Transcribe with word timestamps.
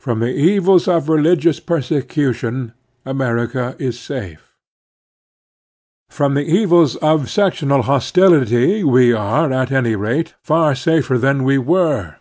From 0.00 0.18
the 0.18 0.34
evils 0.34 0.88
of 0.88 1.08
religious 1.08 1.60
persecution 1.60 2.72
America 3.06 3.76
is 3.78 3.96
safe. 4.00 4.56
From 6.08 6.34
the 6.34 6.42
evils 6.42 6.96
of 6.96 7.30
sectional 7.30 7.84
hostiUty 7.84 8.82
we 8.82 9.12
are, 9.12 9.52
at 9.52 9.70
any 9.70 9.94
rate, 9.94 10.34
far 10.42 10.74
safer 10.74 11.18
than 11.18 11.44
we 11.44 11.56
were. 11.56 12.16